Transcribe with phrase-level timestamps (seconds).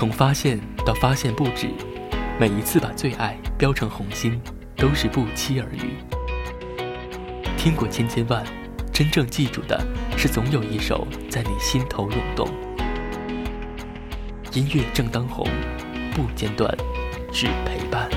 [0.00, 1.68] 从发现到发现不止，
[2.38, 4.40] 每一次把最爱标成红心，
[4.74, 5.92] 都是不期而遇。
[7.58, 8.42] 听过千千万，
[8.90, 9.78] 真正记住的
[10.16, 12.48] 是总有一首在你心头涌动。
[14.54, 15.46] 音乐正当红，
[16.14, 16.74] 不间断，
[17.30, 18.08] 只陪伴。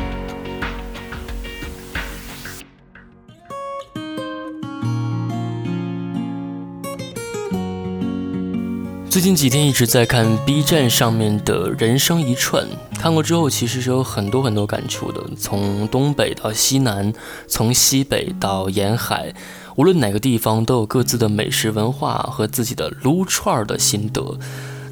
[9.13, 12.65] 最近几天一直在看 B 站上面的人生一串，
[12.97, 15.21] 看过之后其实是有很多很多感触的。
[15.37, 17.13] 从东北到西南，
[17.47, 19.31] 从西北到沿海，
[19.75, 24.35] 无论哪个地方都有各自的美食文化和自己的撸串的心得。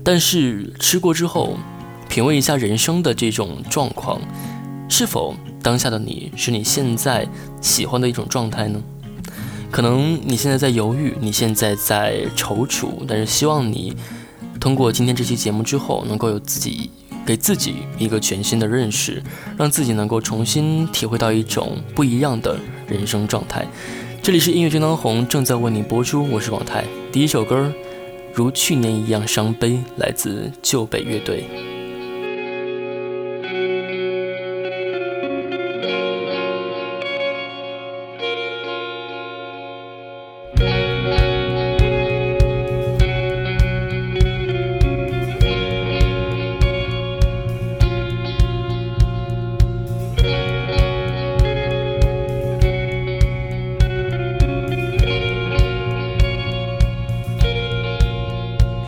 [0.04, 1.58] 但是吃过之后，
[2.08, 4.22] 品味一下人生的这种状况，
[4.88, 7.28] 是否当下的你是你现在
[7.60, 8.80] 喜欢的一种状态呢？
[9.72, 13.96] 可能你现在在犹豫，你现在在踌躇，但是希望你
[14.62, 16.92] 通过今天这期节目之后，能够有自己
[17.26, 19.20] 给自己一个全新的认识，
[19.58, 22.56] 让自己能够重新体会到一种不一样的
[22.88, 23.66] 人生状态。
[24.22, 26.86] 这里是音乐正当红，正在为你播出，我是广泰。
[27.12, 27.74] 第一首歌儿，
[28.36, 31.44] 如去年一样伤悲，来自旧北乐队。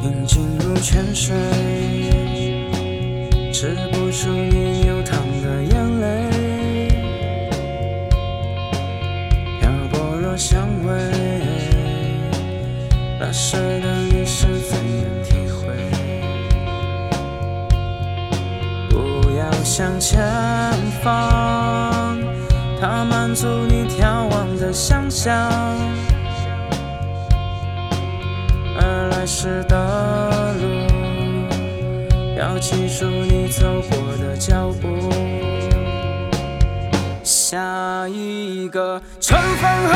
[0.03, 1.33] 平静如泉水。
[3.53, 6.29] 止不住你流淌的眼泪。
[9.61, 10.89] 漂泊若相偎
[13.17, 15.73] 那时的你是怎样体会？
[18.89, 20.21] 不要向前
[21.01, 22.19] 方
[22.81, 25.49] 它满足你眺望的想象。
[29.23, 30.67] 而来时的路，
[32.37, 35.09] 要记住你走过的脚步。
[37.23, 39.93] 下一个春风后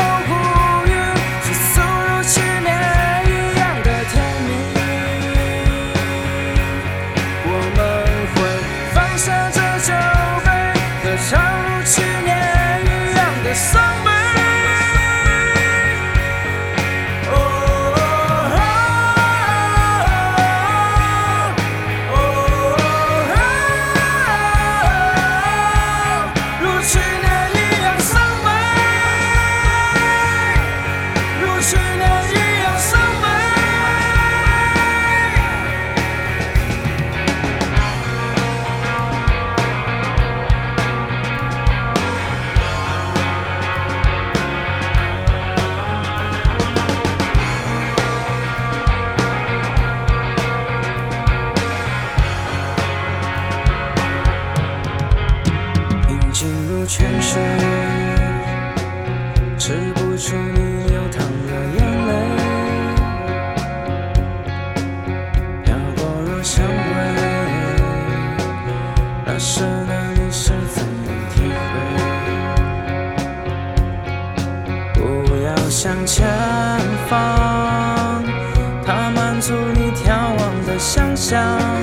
[81.28, 81.77] 想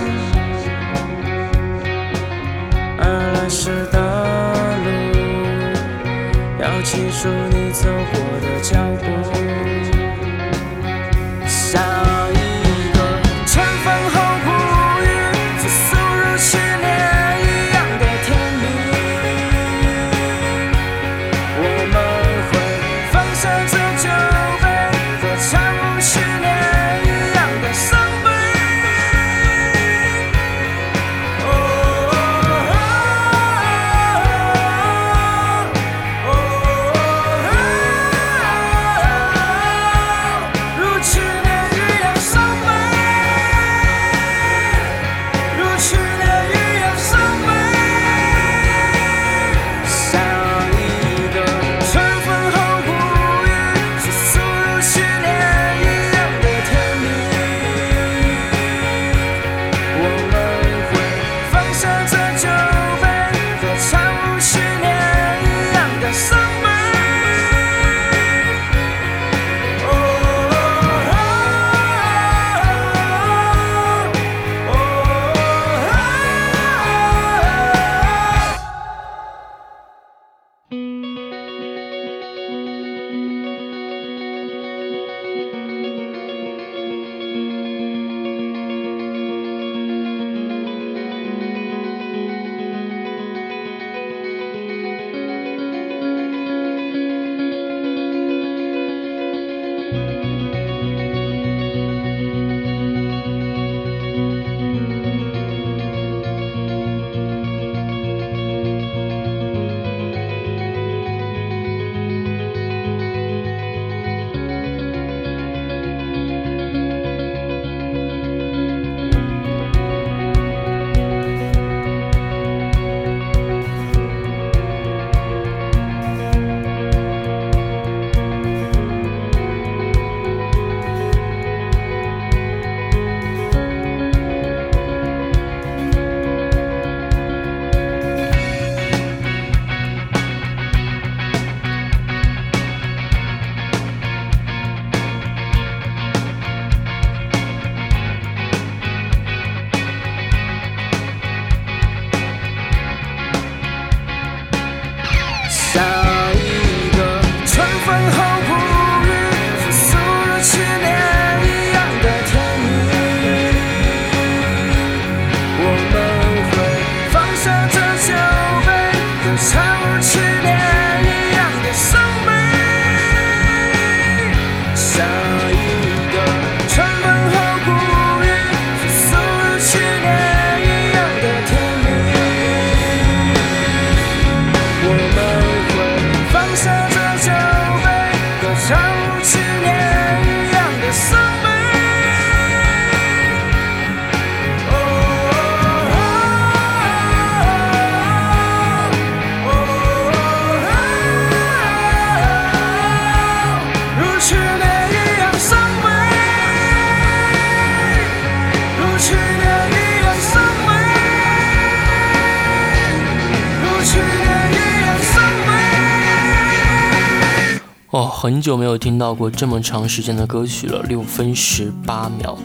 [218.25, 222.36] 很久没有听到过这么长时间的歌曲了，六分十八秒。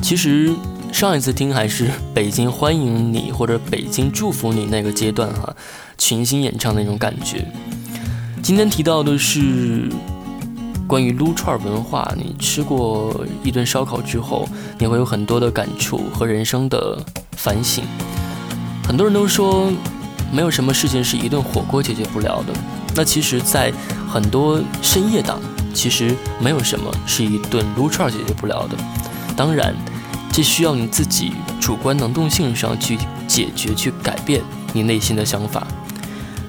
[0.00, 0.54] 其实
[0.92, 5.52] 上一次听还是《北京欢迎你》或者《北京祝福你》那个阶段哈，
[5.98, 7.44] 群星演唱的那种感觉。
[8.44, 9.90] 今天提到的是
[10.86, 14.48] 关于撸串文化，你吃过一顿烧烤之后，
[14.78, 16.96] 你会有很多的感触和人生的
[17.36, 17.82] 反省。
[18.86, 19.68] 很多人都说，
[20.32, 22.54] 没有什么事情是一顿火锅解决不了的。
[22.96, 23.72] 那其实，在
[24.08, 25.40] 很多深夜档，
[25.74, 28.76] 其实没有什么是一顿撸串解决不了的。
[29.36, 29.74] 当然，
[30.32, 32.96] 这需要你自己主观能动性上去
[33.26, 34.42] 解决、去改变
[34.72, 35.66] 你内心的想法。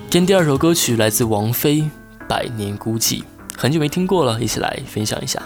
[0.09, 1.81] 今天第二首歌曲来自王菲，
[2.27, 3.19] 《百年孤寂》，
[3.57, 5.41] 很久没听过了，一起来分享一下。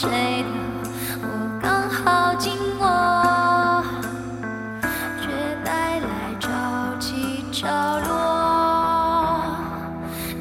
[0.00, 0.08] 谁
[0.44, 0.48] 的？
[1.22, 1.26] 我
[1.60, 2.86] 刚好经过，
[5.20, 5.26] 却
[5.64, 6.06] 带来
[6.38, 6.48] 潮
[7.00, 7.66] 起潮
[8.06, 8.06] 落。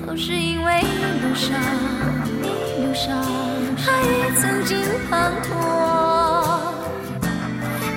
[0.05, 0.85] 都是因为一
[1.23, 1.59] 路上，
[2.43, 3.19] 一路上，
[3.83, 4.77] 大雨曾经
[5.09, 5.11] 滂
[5.41, 5.49] 沱，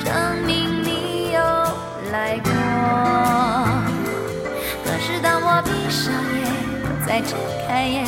[0.03, 0.09] 证
[0.47, 1.41] 明你有
[2.11, 2.51] 来过。
[4.83, 6.43] 可是当我闭上眼，
[7.07, 7.39] 再睁
[7.69, 8.07] 开眼。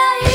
[0.00, 0.29] Daí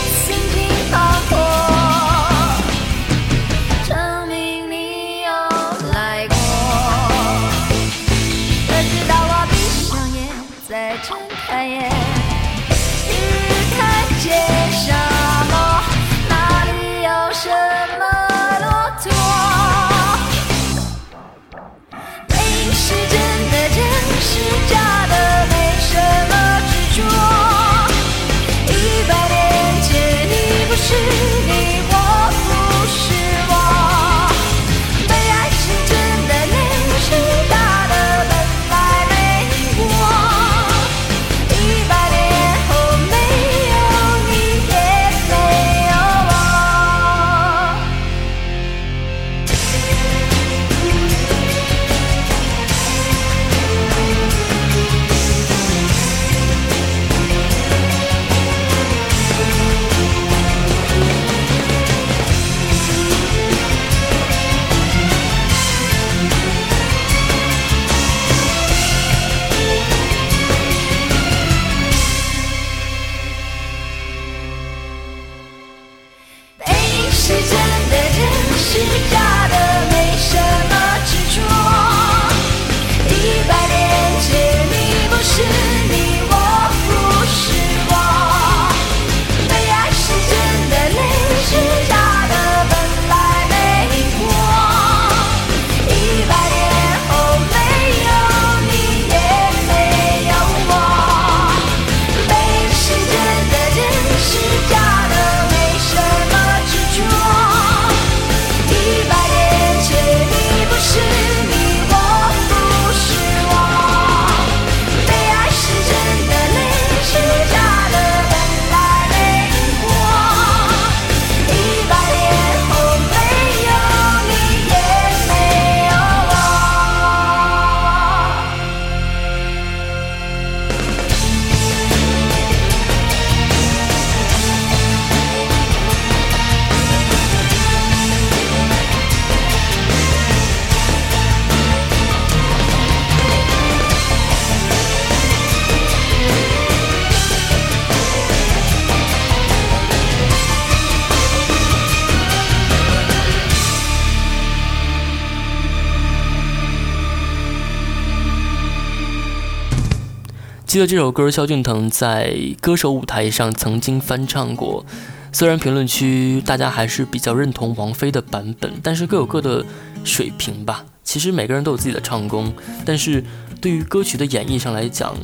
[160.75, 164.85] 记得这首歌，萧敬腾在歌手舞台上曾经翻唱过。
[165.31, 169.65] 虽然评论区大家还是比较认同王菲的版本，但是各有各的
[170.03, 170.83] 水平吧。
[171.01, 172.53] 其实每个人都有自己的唱功，
[172.85, 173.23] 但是
[173.61, 175.15] 对于歌曲的演绎上来讲，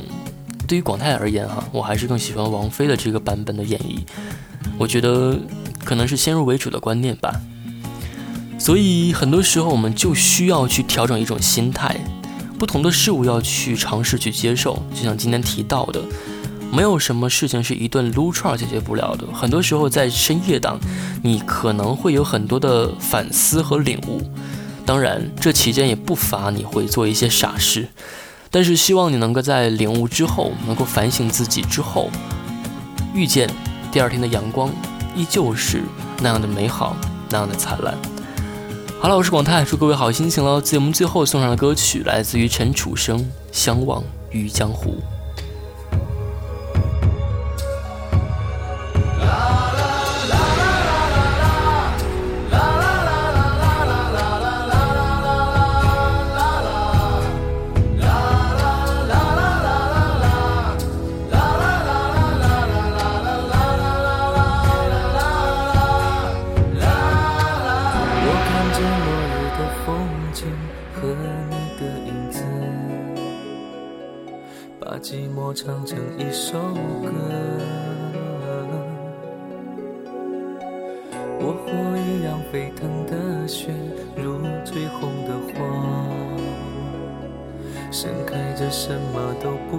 [0.66, 3.98] 对于广泰而言哈，我还是更喜欢王菲的这个版本的演绎。
[4.78, 5.38] 我觉得
[5.84, 7.30] 可能是先入为主的观念吧。
[8.58, 12.00] 所以很多时候我们就需要去调整一种心态。
[12.62, 16.00] 不同的事物要去尝试去接受，就像今天提到的，
[16.72, 19.26] 没有什么事情是一顿撸串解决不了的。
[19.34, 20.78] 很多时候在深夜档，
[21.24, 24.22] 你可能会有很多的反思和领悟。
[24.86, 27.88] 当然，这期间也不乏你会做一些傻事，
[28.48, 32.10] 但是希望你能够在领悟之后，能够反省自己之后，
[33.12, 33.50] 遇见
[33.90, 34.70] 第二天的阳光，
[35.16, 35.82] 依旧是
[36.20, 36.96] 那样的美好，
[37.28, 37.98] 那样的灿烂。
[39.02, 40.60] 好了，我是广泰，祝各位好心情喽！
[40.60, 43.18] 节目最后送上的歌曲来自于陈楚生，
[43.50, 44.90] 《相忘于江湖》。
[75.54, 76.58] 唱成一首
[77.04, 77.12] 歌，
[81.40, 83.70] 我火一样沸腾的血，
[84.16, 85.60] 如最红的花，
[87.90, 89.76] 盛开着什么都不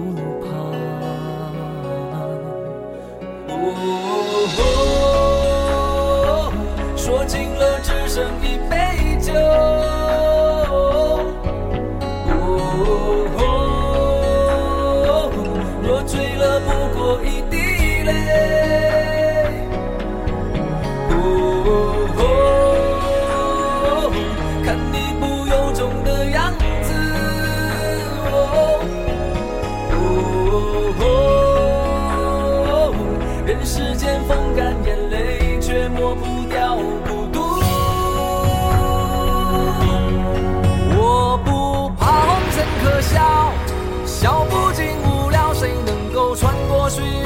[44.50, 47.23] 不尽无聊，谁能够穿过虚？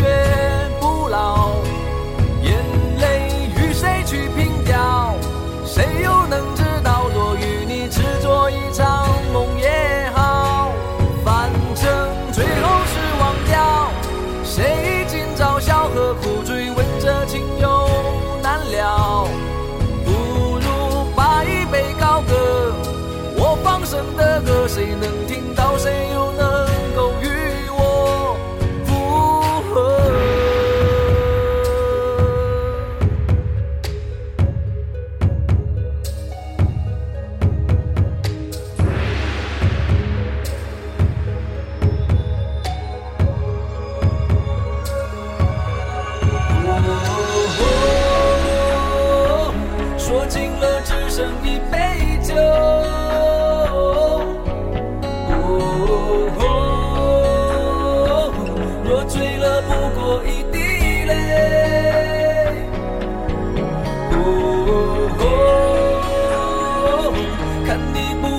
[67.68, 68.37] 看你不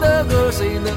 [0.00, 0.93] 的歌谁能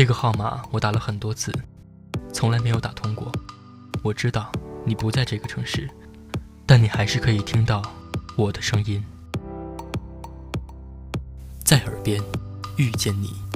[0.00, 1.54] 这个号码我打了很多次，
[2.32, 3.30] 从来没有打通过。
[4.02, 4.50] 我知道
[4.82, 5.90] 你不在这个城市，
[6.64, 7.82] 但你还是可以听到
[8.34, 9.04] 我的声音，
[11.62, 12.18] 在耳边
[12.78, 13.49] 遇见你。